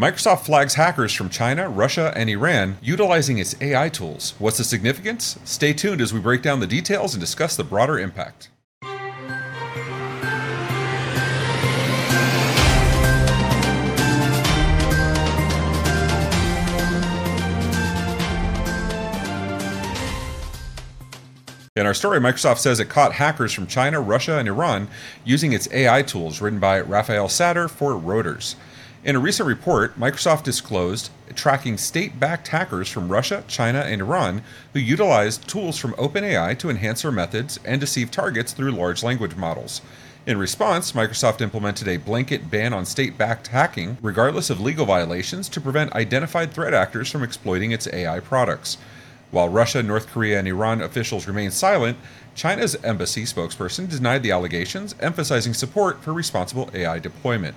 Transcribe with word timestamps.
Microsoft 0.00 0.46
flags 0.46 0.76
hackers 0.76 1.12
from 1.12 1.28
China, 1.28 1.68
Russia, 1.68 2.10
and 2.16 2.30
Iran 2.30 2.78
utilizing 2.80 3.36
its 3.36 3.54
AI 3.60 3.90
tools. 3.90 4.32
What's 4.38 4.56
the 4.56 4.64
significance? 4.64 5.38
Stay 5.44 5.74
tuned 5.74 6.00
as 6.00 6.10
we 6.10 6.20
break 6.20 6.40
down 6.40 6.60
the 6.60 6.66
details 6.66 7.12
and 7.12 7.20
discuss 7.20 7.54
the 7.54 7.64
broader 7.64 7.98
impact. 7.98 8.48
In 21.76 21.84
our 21.84 21.92
story, 21.92 22.20
Microsoft 22.20 22.56
says 22.56 22.80
it 22.80 22.88
caught 22.88 23.12
hackers 23.12 23.52
from 23.52 23.66
China, 23.66 24.00
Russia, 24.00 24.38
and 24.38 24.48
Iran 24.48 24.88
using 25.26 25.52
its 25.52 25.70
AI 25.70 26.00
tools, 26.00 26.40
written 26.40 26.58
by 26.58 26.80
Raphael 26.80 27.28
Satter 27.28 27.68
for 27.68 27.92
Reuters. 27.92 28.54
In 29.02 29.16
a 29.16 29.18
recent 29.18 29.46
report, 29.46 29.98
Microsoft 29.98 30.42
disclosed 30.42 31.08
tracking 31.34 31.78
state 31.78 32.20
backed 32.20 32.48
hackers 32.48 32.90
from 32.90 33.08
Russia, 33.08 33.42
China, 33.48 33.78
and 33.78 34.02
Iran 34.02 34.42
who 34.74 34.78
utilized 34.78 35.48
tools 35.48 35.78
from 35.78 35.94
OpenAI 35.94 36.58
to 36.58 36.68
enhance 36.68 37.00
their 37.00 37.10
methods 37.10 37.58
and 37.64 37.80
deceive 37.80 38.10
targets 38.10 38.52
through 38.52 38.72
large 38.72 39.02
language 39.02 39.36
models. 39.36 39.80
In 40.26 40.36
response, 40.36 40.92
Microsoft 40.92 41.40
implemented 41.40 41.88
a 41.88 41.96
blanket 41.96 42.50
ban 42.50 42.74
on 42.74 42.84
state 42.84 43.16
backed 43.16 43.46
hacking, 43.46 43.96
regardless 44.02 44.50
of 44.50 44.60
legal 44.60 44.84
violations, 44.84 45.48
to 45.48 45.62
prevent 45.62 45.94
identified 45.94 46.52
threat 46.52 46.74
actors 46.74 47.10
from 47.10 47.22
exploiting 47.22 47.72
its 47.72 47.88
AI 47.90 48.20
products. 48.20 48.76
While 49.30 49.48
Russia, 49.48 49.82
North 49.82 50.08
Korea, 50.08 50.38
and 50.38 50.46
Iran 50.46 50.82
officials 50.82 51.26
remained 51.26 51.54
silent, 51.54 51.96
China's 52.34 52.76
embassy 52.84 53.22
spokesperson 53.22 53.88
denied 53.88 54.22
the 54.22 54.32
allegations, 54.32 54.94
emphasizing 55.00 55.54
support 55.54 56.02
for 56.02 56.12
responsible 56.12 56.68
AI 56.74 56.98
deployment. 56.98 57.56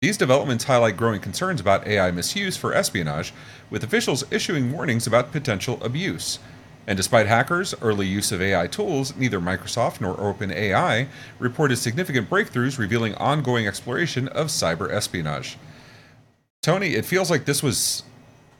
These 0.00 0.16
developments 0.16 0.64
highlight 0.64 0.96
growing 0.96 1.20
concerns 1.20 1.60
about 1.60 1.86
AI 1.86 2.10
misuse 2.10 2.56
for 2.56 2.72
espionage, 2.72 3.34
with 3.68 3.84
officials 3.84 4.24
issuing 4.30 4.72
warnings 4.72 5.06
about 5.06 5.30
potential 5.30 5.78
abuse. 5.82 6.38
And 6.86 6.96
despite 6.96 7.26
hackers' 7.26 7.74
early 7.82 8.06
use 8.06 8.32
of 8.32 8.40
AI 8.40 8.66
tools, 8.66 9.14
neither 9.14 9.38
Microsoft 9.40 10.00
nor 10.00 10.14
OpenAI 10.16 11.06
reported 11.38 11.76
significant 11.76 12.30
breakthroughs 12.30 12.78
revealing 12.78 13.14
ongoing 13.16 13.66
exploration 13.66 14.28
of 14.28 14.46
cyber 14.46 14.90
espionage. 14.90 15.58
Tony, 16.62 16.94
it 16.94 17.04
feels 17.04 17.30
like 17.30 17.44
this 17.44 17.62
was 17.62 18.02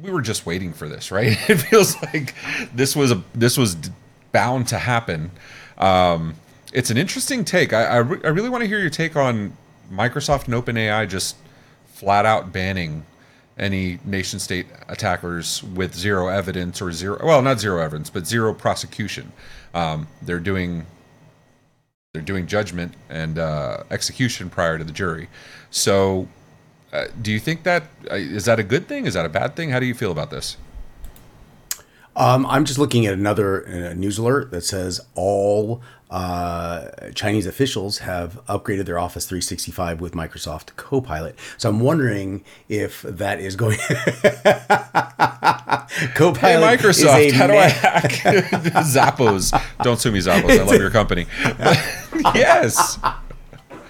we 0.00 0.12
were 0.12 0.22
just 0.22 0.46
waiting 0.46 0.72
for 0.72 0.88
this, 0.88 1.10
right? 1.10 1.36
It 1.50 1.56
feels 1.56 2.00
like 2.00 2.32
this 2.72 2.94
was 2.94 3.10
a 3.10 3.24
this 3.34 3.58
was 3.58 3.76
bound 4.30 4.68
to 4.68 4.78
happen. 4.78 5.32
Um, 5.78 6.36
it's 6.72 6.90
an 6.90 6.96
interesting 6.96 7.44
take. 7.44 7.72
I 7.72 7.86
I, 7.86 7.96
re- 7.96 8.20
I 8.22 8.28
really 8.28 8.50
want 8.50 8.62
to 8.62 8.68
hear 8.68 8.78
your 8.78 8.88
take 8.88 9.16
on 9.16 9.56
Microsoft 9.92 10.46
and 10.46 10.54
OpenAI 10.54 11.08
just 11.08 11.36
flat 11.86 12.26
out 12.26 12.52
banning 12.52 13.04
any 13.56 14.00
nation 14.04 14.38
state 14.38 14.66
attackers 14.88 15.62
with 15.62 15.94
zero 15.94 16.26
evidence 16.28 16.82
or 16.82 16.90
zero 16.90 17.24
well 17.24 17.40
not 17.40 17.60
zero 17.60 17.80
evidence 17.80 18.10
but 18.10 18.26
zero 18.26 18.52
prosecution. 18.52 19.32
Um, 19.72 20.08
they're 20.22 20.40
doing 20.40 20.86
they're 22.12 22.22
doing 22.22 22.46
judgment 22.46 22.94
and 23.08 23.38
uh, 23.38 23.82
execution 23.90 24.48
prior 24.48 24.78
to 24.78 24.84
the 24.84 24.92
jury. 24.92 25.28
So 25.70 26.28
uh, 26.92 27.06
do 27.20 27.32
you 27.32 27.40
think 27.40 27.64
that 27.64 27.84
uh, 28.10 28.14
is 28.14 28.44
that 28.44 28.58
a 28.58 28.62
good 28.62 28.86
thing? 28.86 29.06
Is 29.06 29.14
that 29.14 29.26
a 29.26 29.28
bad 29.28 29.56
thing? 29.56 29.70
How 29.70 29.80
do 29.80 29.86
you 29.86 29.94
feel 29.94 30.12
about 30.12 30.30
this? 30.30 30.56
Um, 32.16 32.46
I'm 32.46 32.64
just 32.64 32.78
looking 32.78 33.06
at 33.06 33.14
another 33.14 33.66
uh, 33.66 33.94
news 33.94 34.18
alert 34.18 34.50
that 34.52 34.62
says 34.62 35.00
all 35.14 35.82
uh, 36.10 37.10
Chinese 37.14 37.46
officials 37.46 37.98
have 37.98 38.44
upgraded 38.46 38.86
their 38.86 38.98
Office 39.00 39.26
365 39.26 40.00
with 40.00 40.12
Microsoft 40.12 40.76
Copilot. 40.76 41.36
So 41.58 41.68
I'm 41.68 41.80
wondering 41.80 42.44
if 42.68 43.02
that 43.02 43.40
is 43.40 43.56
going. 43.56 43.78
Copilot. 46.14 46.38
Hey 46.38 46.76
Microsoft, 46.76 47.32
how 47.32 47.46
do 47.48 47.54
I 47.54 47.68
hack 47.68 48.10
Zappos? 48.84 49.60
Don't 49.82 49.98
sue 49.98 50.12
me, 50.12 50.20
Zappos. 50.20 50.58
I 50.58 50.62
love 50.62 50.80
your 50.80 50.90
company. 50.90 51.26
yes. 52.34 52.98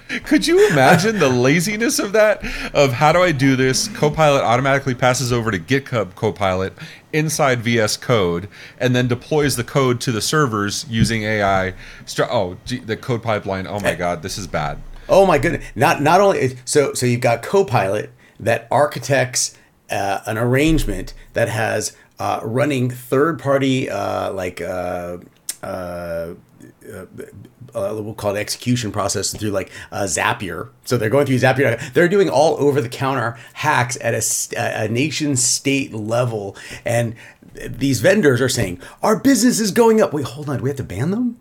Could 0.25 0.47
you 0.47 0.69
imagine 0.69 1.19
the 1.19 1.28
laziness 1.28 1.98
of 1.98 2.12
that? 2.12 2.44
Of 2.75 2.92
how 2.92 3.12
do 3.12 3.20
I 3.20 3.32
do 3.32 3.56
this? 3.56 3.88
Copilot 3.88 4.42
automatically 4.42 4.94
passes 4.94 5.32
over 5.32 5.50
to 5.50 5.59
GitHub 5.59 6.15
Copilot 6.15 6.75
inside 7.12 7.60
VS 7.60 7.97
Code 7.97 8.48
and 8.78 8.94
then 8.94 9.09
deploys 9.09 9.56
the 9.56 9.64
code 9.64 10.00
to 10.03 10.12
the 10.12 10.20
servers 10.20 10.84
using 10.88 11.22
AI. 11.22 11.75
Oh, 12.19 12.56
the 12.66 12.97
code 12.97 13.22
pipeline. 13.22 13.66
Oh 13.66 13.81
my 13.81 13.94
God, 13.94 14.22
this 14.22 14.37
is 14.37 14.47
bad. 14.47 14.81
Oh 15.09 15.26
my 15.26 15.38
goodness! 15.38 15.64
Not 15.75 16.00
not 16.00 16.20
only 16.20 16.56
so 16.64 16.94
so 16.94 17.06
you've 17.06 17.20
got 17.20 17.43
Copilot 17.43 18.10
that 18.41 18.66
architects 18.70 19.56
uh, 19.91 20.20
an 20.26 20.38
arrangement 20.38 21.14
that 21.34 21.48
has 21.48 21.97
uh, 22.19 22.41
running 22.43 22.91
third 22.91 23.38
party 23.38 23.91
uh, 23.91 24.32
like 24.32 24.60
uh, 26.92 27.06
uh, 27.74 28.00
we'll 28.00 28.14
call 28.14 28.36
it 28.36 28.38
execution 28.38 28.92
process 28.92 29.36
through 29.36 29.50
like 29.50 29.70
uh, 29.90 30.04
Zapier. 30.04 30.68
So 30.84 30.96
they're 30.96 31.10
going 31.10 31.26
through 31.26 31.38
Zapier. 31.38 31.92
They're 31.92 32.08
doing 32.08 32.28
all 32.28 32.56
over 32.58 32.80
the 32.80 32.88
counter 32.88 33.38
hacks 33.54 33.98
at 34.00 34.14
a, 34.14 34.84
a 34.84 34.88
nation 34.88 35.36
state 35.36 35.92
level. 35.92 36.56
And 36.84 37.16
these 37.54 38.00
vendors 38.00 38.40
are 38.40 38.48
saying, 38.48 38.80
our 39.02 39.18
business 39.18 39.60
is 39.60 39.70
going 39.70 40.00
up. 40.00 40.12
Wait, 40.12 40.24
hold 40.24 40.48
on. 40.48 40.58
Do 40.58 40.64
we 40.64 40.70
have 40.70 40.76
to 40.76 40.84
ban 40.84 41.10
them? 41.10 41.38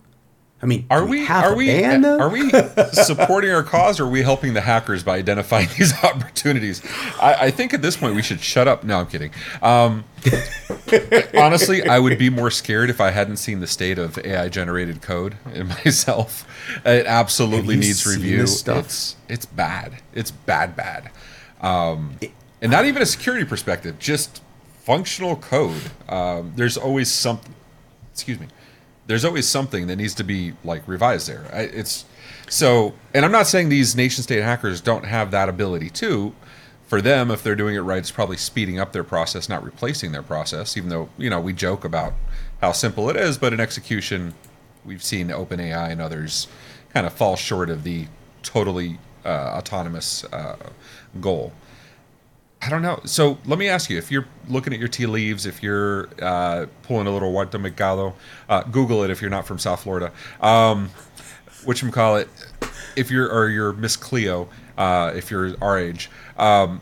I 0.64 0.66
mean, 0.66 0.86
are 0.90 1.04
we, 1.06 1.20
we 1.20 1.28
are 1.28 1.54
we 1.54 1.84
are 1.84 2.30
we 2.30 2.50
supporting 2.94 3.52
our 3.52 3.64
cause 3.64 4.00
or 4.00 4.06
are 4.06 4.10
we 4.10 4.22
helping 4.22 4.54
the 4.54 4.62
hackers 4.62 5.04
by 5.04 5.18
identifying 5.18 5.68
these 5.78 5.94
opportunities? 6.02 6.82
I, 7.22 7.36
I 7.42 7.52
think 7.52 7.74
at 7.74 7.82
this 7.82 7.98
point 7.98 8.16
we 8.16 8.22
should 8.22 8.40
shut 8.40 8.66
up. 8.66 8.86
No, 8.86 9.00
I'm 9.00 9.08
kidding. 9.08 9.32
Um, 9.62 10.06
honestly, 11.36 11.86
I 11.86 12.00
would 12.00 12.18
be 12.18 12.30
more 12.30 12.50
scared 12.50 12.90
if 12.90 13.02
I 13.02 13.12
hadn't 13.12 13.38
seen 13.38 13.60
the 13.60 13.68
state 13.68 14.00
of 14.00 14.18
AI 14.20 14.48
generated 14.48 15.02
code 15.02 15.36
in 15.54 15.68
myself. 15.68 16.48
It 16.86 17.08
absolutely 17.08 17.76
needs 17.76 18.08
review. 18.08 18.44
It's 18.44 19.18
it's 19.28 19.46
bad. 19.46 20.02
It's 20.14 20.32
bad, 20.32 20.78
bad. 20.78 21.12
Um, 21.60 22.18
and 22.62 22.72
not 22.72 22.86
even 22.86 23.02
a 23.02 23.06
security 23.06 23.44
perspective, 23.44 24.00
just 24.00 24.42
functional 24.84 25.36
code. 25.36 25.92
Um, 26.08 26.54
there's 26.56 26.78
always 26.78 27.12
something. 27.12 27.54
Excuse 28.14 28.40
me 28.40 28.48
there's 29.08 29.26
always 29.26 29.48
something 29.48 29.88
that 29.88 29.98
needs 29.98 30.16
to 30.16 30.24
be 30.24 30.54
like 30.64 30.88
revised 30.88 31.28
there. 31.28 31.46
I, 31.52 31.62
it's 31.62 32.06
so, 32.50 32.94
and 33.14 33.26
I'm 33.26 33.32
not 33.32 33.48
saying 33.48 33.70
these 33.70 33.96
nation 33.96 34.24
state 34.24 34.44
hackers 34.44 34.82
don't 34.82 35.06
have 35.06 35.32
that 35.32 35.50
ability 35.50 35.90
too. 35.90 36.34
For 36.88 37.02
them, 37.02 37.32
if 37.32 37.42
they're 37.42 37.56
doing 37.56 37.76
it 37.76 37.80
right, 37.80 37.98
it's 37.98 38.12
probably 38.12 38.38
speeding 38.38 38.80
up 38.80 38.94
their 38.94 39.04
process, 39.04 39.50
not 39.50 39.64
replacing 39.64 40.12
their 40.12 40.22
process. 40.22 40.78
Even 40.78 40.90
though 40.90 41.10
you 41.18 41.30
know 41.30 41.40
we 41.40 41.54
joke 41.54 41.84
about 41.84 42.14
how 42.62 42.72
simple 42.72 43.10
it 43.10 43.16
is, 43.16 43.38
but 43.38 43.54
in 43.54 43.60
execution, 43.60 44.34
we've 44.86 45.04
seen 45.04 45.30
OpenAI 45.30 45.92
and 45.92 46.02
others 46.02 46.48
kind 46.94 47.08
of 47.08 47.14
fall 47.14 47.36
short 47.36 47.70
of 47.70 47.84
the 47.84 48.08
totally 48.44 49.00
uh, 49.26 49.56
autonomous 49.58 50.24
uh, 50.26 50.58
goal. 51.20 51.54
I 52.66 52.70
don't 52.70 52.82
know. 52.82 53.02
So 53.04 53.38
let 53.46 53.60
me 53.60 53.68
ask 53.68 53.90
you: 53.90 53.98
if 53.98 54.10
you're 54.10 54.26
looking 54.48 54.74
at 54.74 54.80
your 54.80 54.88
tea 54.88 55.06
leaves, 55.06 55.46
if 55.46 55.62
you're 55.62 56.08
uh, 56.22 56.68
pulling 56.84 57.08
a 57.08 57.12
little 57.12 57.34
Walter 57.34 57.60
Mercado, 57.60 58.16
uh, 58.48 58.64
Google 58.64 59.04
it 59.04 59.10
if 59.10 59.22
you're 59.22 59.30
not 59.32 59.46
from 59.46 59.60
South 59.60 59.84
Florida. 59.84 60.12
Um, 60.40 60.90
which 61.66 61.84
call 61.92 62.16
it? 62.18 62.30
If 62.96 63.12
you're 63.12 63.30
or 63.30 63.50
you're 63.50 63.74
Miss 63.74 63.98
Cleo, 63.98 64.48
uh, 64.78 65.12
if 65.14 65.30
you're 65.30 65.56
our 65.62 65.78
age, 65.78 66.10
um, 66.38 66.80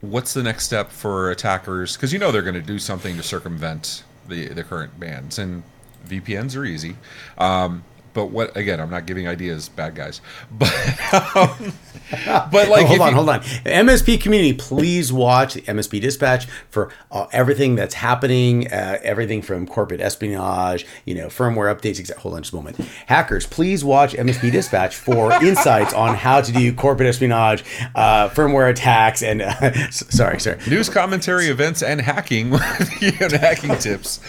what's 0.00 0.32
the 0.32 0.42
next 0.42 0.64
step 0.64 0.90
for 0.90 1.30
attackers? 1.30 1.96
Because 1.96 2.12
you 2.12 2.18
know 2.18 2.32
they're 2.32 2.42
going 2.42 2.54
to 2.54 2.62
do 2.62 2.78
something 2.78 3.16
to 3.16 3.22
circumvent 3.22 4.04
the 4.28 4.48
the 4.48 4.64
current 4.64 4.98
bans, 4.98 5.38
and 5.38 5.62
VPNs 6.06 6.56
are 6.56 6.64
easy. 6.64 6.96
Um, 7.36 7.84
but 8.14 8.26
what 8.26 8.56
again? 8.56 8.80
I'm 8.80 8.90
not 8.90 9.06
giving 9.06 9.28
ideas, 9.28 9.68
bad 9.68 9.94
guys. 9.94 10.20
But 10.50 11.36
um, 11.36 11.72
but 12.26 12.68
like, 12.68 12.84
oh, 12.84 12.86
hold 12.86 13.00
on, 13.00 13.08
you, 13.10 13.14
hold 13.14 13.28
on. 13.28 13.40
MSP 13.40 14.20
community, 14.20 14.52
please 14.52 15.12
watch 15.12 15.54
the 15.54 15.62
MSP 15.62 16.00
Dispatch 16.00 16.46
for 16.70 16.90
uh, 17.10 17.26
everything 17.32 17.76
that's 17.76 17.94
happening. 17.94 18.70
Uh, 18.72 18.98
everything 19.02 19.42
from 19.42 19.66
corporate 19.66 20.00
espionage, 20.00 20.86
you 21.04 21.14
know, 21.14 21.28
firmware 21.28 21.74
updates. 21.74 22.00
Except, 22.00 22.20
hold 22.20 22.34
on, 22.34 22.42
just 22.42 22.52
a 22.52 22.56
moment. 22.56 22.76
Hackers, 23.06 23.46
please 23.46 23.84
watch 23.84 24.14
MSP 24.14 24.50
Dispatch 24.50 24.96
for 24.96 25.32
insights 25.44 25.94
on 25.94 26.16
how 26.16 26.40
to 26.40 26.52
do 26.52 26.74
corporate 26.74 27.08
espionage, 27.08 27.62
uh, 27.94 28.28
firmware 28.30 28.70
attacks, 28.70 29.22
and 29.22 29.42
uh, 29.42 29.72
sorry, 29.90 30.40
sorry, 30.40 30.58
news 30.68 30.88
commentary, 30.88 31.46
events, 31.46 31.82
and 31.82 32.00
hacking. 32.00 32.52
you 33.00 33.12
know, 33.20 33.28
hacking 33.28 33.76
tips. 33.78 34.20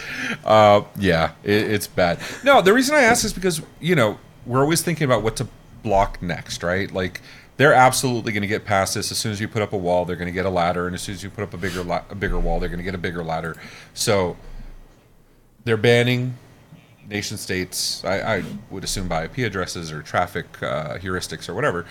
Uh, 0.45 0.81
yeah, 0.97 1.31
it, 1.43 1.71
it's 1.71 1.87
bad. 1.87 2.19
No, 2.43 2.61
the 2.61 2.73
reason 2.73 2.95
I 2.95 3.01
ask 3.01 3.25
is 3.25 3.33
because 3.33 3.61
you 3.79 3.95
know, 3.95 4.19
we're 4.45 4.61
always 4.61 4.81
thinking 4.81 5.05
about 5.05 5.23
what 5.23 5.35
to 5.37 5.47
block 5.83 6.21
next, 6.21 6.63
right? 6.63 6.91
Like 6.91 7.21
they're 7.61 7.75
absolutely 7.75 8.31
going 8.31 8.41
to 8.41 8.47
get 8.47 8.65
past 8.65 8.95
this. 8.95 9.11
As 9.11 9.19
soon 9.19 9.31
as 9.31 9.39
you 9.39 9.47
put 9.47 9.61
up 9.61 9.71
a 9.71 9.77
wall, 9.77 10.03
they're 10.03 10.15
going 10.15 10.25
to 10.25 10.33
get 10.33 10.47
a 10.47 10.49
ladder, 10.49 10.87
and 10.87 10.95
as 10.95 11.03
soon 11.03 11.13
as 11.13 11.21
you 11.21 11.29
put 11.29 11.43
up 11.43 11.53
a 11.53 11.57
bigger 11.57 11.83
la- 11.83 12.01
a 12.09 12.15
bigger 12.15 12.39
wall, 12.39 12.59
they're 12.59 12.69
going 12.69 12.79
to 12.79 12.83
get 12.83 12.95
a 12.95 12.97
bigger 12.97 13.23
ladder. 13.23 13.55
So 13.93 14.35
they're 15.63 15.77
banning 15.77 16.39
nation 17.07 17.37
states. 17.37 18.03
I, 18.03 18.37
I 18.37 18.43
would 18.71 18.83
assume 18.83 19.07
by 19.07 19.25
IP 19.25 19.39
addresses 19.39 19.91
or 19.91 20.01
traffic 20.01 20.47
uh, 20.63 20.97
heuristics 20.97 21.47
or 21.47 21.53
whatever. 21.53 21.85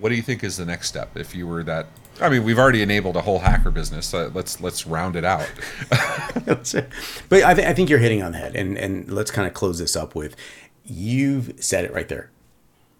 What 0.00 0.08
do 0.08 0.14
you 0.14 0.22
think 0.22 0.42
is 0.42 0.56
the 0.56 0.64
next 0.64 0.88
step 0.88 1.18
if 1.18 1.34
you 1.34 1.46
were 1.46 1.62
that 1.64 1.86
I 2.18 2.30
mean, 2.30 2.42
we've 2.42 2.58
already 2.58 2.80
enabled 2.80 3.16
a 3.16 3.20
whole 3.20 3.40
hacker 3.40 3.70
business. 3.70 4.06
So 4.06 4.30
let's 4.32 4.58
let's 4.62 4.86
round 4.86 5.16
it 5.16 5.24
out. 5.26 5.50
but 6.46 6.74
I, 7.30 7.52
th- 7.52 7.68
I 7.68 7.74
think 7.74 7.90
you're 7.90 7.98
hitting 7.98 8.22
on 8.22 8.32
the 8.32 8.38
head, 8.38 8.56
and 8.56 8.78
and 8.78 9.12
let's 9.12 9.30
kind 9.30 9.46
of 9.46 9.52
close 9.52 9.78
this 9.78 9.96
up 9.96 10.14
with 10.14 10.34
you've 10.82 11.52
said 11.62 11.84
it 11.84 11.92
right 11.92 12.08
there. 12.08 12.30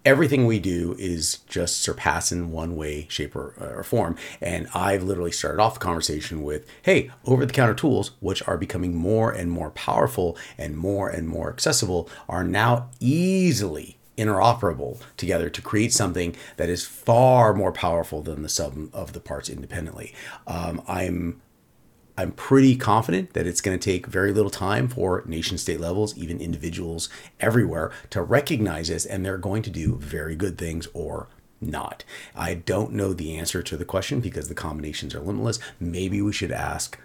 Everything 0.05 0.45
we 0.45 0.59
do 0.59 0.95
is 0.99 1.39
just 1.49 1.81
surpass 1.81 2.31
in 2.31 2.51
one 2.51 2.75
way, 2.75 3.07
shape, 3.09 3.35
or, 3.35 3.55
or 3.59 3.83
form. 3.83 4.15
And 4.39 4.67
I've 4.73 5.03
literally 5.03 5.31
started 5.31 5.59
off 5.59 5.73
the 5.73 5.79
conversation 5.79 6.43
with, 6.43 6.67
hey, 6.83 7.09
over 7.25 7.45
the 7.45 7.53
counter 7.53 7.73
tools, 7.73 8.11
which 8.19 8.47
are 8.47 8.57
becoming 8.57 8.95
more 8.95 9.31
and 9.31 9.51
more 9.51 9.71
powerful 9.71 10.37
and 10.57 10.77
more 10.77 11.09
and 11.09 11.27
more 11.27 11.49
accessible, 11.49 12.07
are 12.29 12.43
now 12.43 12.89
easily 12.99 13.97
interoperable 14.17 15.01
together 15.17 15.49
to 15.49 15.61
create 15.61 15.91
something 15.91 16.35
that 16.57 16.69
is 16.69 16.85
far 16.85 17.53
more 17.53 17.71
powerful 17.71 18.21
than 18.21 18.43
the 18.43 18.49
sum 18.49 18.89
of 18.93 19.13
the 19.13 19.19
parts 19.19 19.49
independently. 19.49 20.13
Um, 20.47 20.81
I'm 20.87 21.41
I'm 22.17 22.31
pretty 22.31 22.75
confident 22.75 23.33
that 23.33 23.45
it's 23.45 23.61
going 23.61 23.77
to 23.77 23.91
take 23.91 24.07
very 24.07 24.31
little 24.31 24.49
time 24.49 24.87
for 24.87 25.23
nation 25.25 25.57
state 25.57 25.79
levels, 25.79 26.17
even 26.17 26.39
individuals 26.39 27.09
everywhere, 27.39 27.91
to 28.11 28.21
recognize 28.21 28.87
this, 28.87 29.05
and 29.05 29.25
they're 29.25 29.37
going 29.37 29.63
to 29.63 29.69
do 29.69 29.95
very 29.97 30.35
good 30.35 30.57
things 30.57 30.87
or 30.93 31.27
not. 31.59 32.03
I 32.35 32.53
don't 32.53 32.93
know 32.93 33.13
the 33.13 33.37
answer 33.37 33.61
to 33.63 33.77
the 33.77 33.85
question 33.85 34.19
because 34.21 34.47
the 34.47 34.55
combinations 34.55 35.13
are 35.13 35.19
limitless. 35.19 35.59
Maybe 35.79 36.21
we 36.21 36.33
should 36.33 36.51
ask 36.51 36.99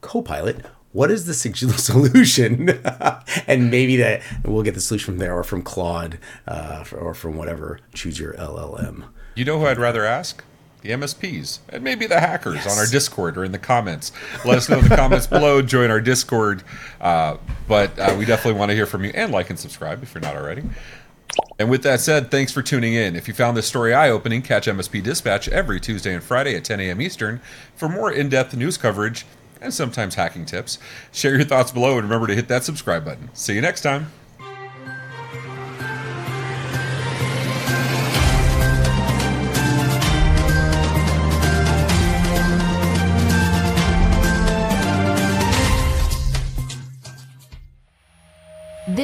Copilot 0.00 0.64
what 0.92 1.10
is 1.10 1.24
the 1.24 1.34
solution? 1.78 2.68
and 3.46 3.70
maybe 3.70 3.96
that 3.96 4.22
we'll 4.44 4.62
get 4.62 4.74
the 4.74 4.80
solution 4.80 5.06
from 5.06 5.18
there 5.18 5.36
or 5.36 5.42
from 5.42 5.62
Claude 5.62 6.18
uh, 6.46 6.84
or 6.92 7.14
from 7.14 7.36
whatever. 7.36 7.80
Choose 7.94 8.20
your 8.20 8.34
LLM. 8.34 9.04
You 9.34 9.44
know 9.44 9.58
who 9.58 9.66
I'd 9.66 9.78
rather 9.78 10.04
ask? 10.04 10.44
The 10.82 10.90
MSPs 10.90 11.60
and 11.68 11.82
maybe 11.82 12.06
the 12.06 12.20
hackers 12.20 12.56
yes. 12.56 12.72
on 12.72 12.78
our 12.78 12.90
Discord 12.90 13.38
or 13.38 13.44
in 13.44 13.52
the 13.52 13.58
comments. 13.58 14.12
Let 14.44 14.58
us 14.58 14.68
know 14.68 14.78
in 14.78 14.88
the 14.88 14.96
comments 14.96 15.26
below. 15.28 15.62
Join 15.62 15.90
our 15.90 16.00
Discord. 16.00 16.62
Uh, 17.00 17.36
but 17.68 17.98
uh, 17.98 18.14
we 18.18 18.24
definitely 18.24 18.58
want 18.58 18.70
to 18.70 18.74
hear 18.74 18.86
from 18.86 19.04
you 19.04 19.12
and 19.14 19.32
like 19.32 19.50
and 19.50 19.58
subscribe 19.58 20.02
if 20.02 20.14
you're 20.14 20.22
not 20.22 20.36
already. 20.36 20.64
And 21.58 21.70
with 21.70 21.82
that 21.84 22.00
said, 22.00 22.30
thanks 22.30 22.52
for 22.52 22.62
tuning 22.62 22.94
in. 22.94 23.16
If 23.16 23.28
you 23.28 23.34
found 23.34 23.56
this 23.56 23.66
story 23.66 23.94
eye 23.94 24.10
opening, 24.10 24.42
catch 24.42 24.66
MSP 24.66 25.02
Dispatch 25.02 25.48
every 25.48 25.80
Tuesday 25.80 26.14
and 26.14 26.22
Friday 26.22 26.56
at 26.56 26.64
10 26.64 26.80
a.m. 26.80 27.00
Eastern 27.00 27.40
for 27.74 27.88
more 27.88 28.10
in 28.10 28.28
depth 28.28 28.54
news 28.54 28.76
coverage 28.76 29.24
and 29.60 29.72
sometimes 29.72 30.16
hacking 30.16 30.44
tips. 30.44 30.78
Share 31.12 31.34
your 31.36 31.44
thoughts 31.44 31.70
below 31.70 31.92
and 31.98 32.02
remember 32.02 32.26
to 32.26 32.34
hit 32.34 32.48
that 32.48 32.64
subscribe 32.64 33.04
button. 33.04 33.30
See 33.32 33.54
you 33.54 33.60
next 33.60 33.82
time. 33.82 34.12